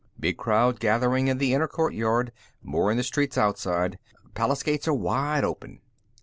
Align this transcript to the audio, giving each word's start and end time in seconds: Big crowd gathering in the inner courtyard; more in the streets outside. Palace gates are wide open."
Big 0.19 0.35
crowd 0.35 0.79
gathering 0.79 1.27
in 1.27 1.37
the 1.37 1.53
inner 1.53 1.67
courtyard; 1.67 2.31
more 2.63 2.89
in 2.89 2.97
the 2.97 3.03
streets 3.03 3.37
outside. 3.37 3.99
Palace 4.33 4.63
gates 4.63 4.87
are 4.87 4.95
wide 4.95 5.43
open." 5.43 5.79